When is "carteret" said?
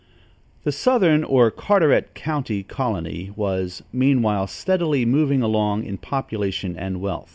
1.51-2.15